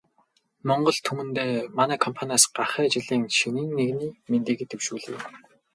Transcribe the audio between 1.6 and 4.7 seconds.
манай компаниас гахай жилийн шинийн нэгний мэндийг